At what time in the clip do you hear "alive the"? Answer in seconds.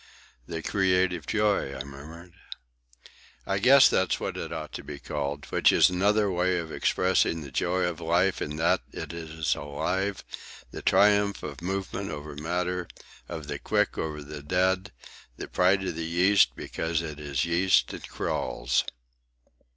9.53-10.81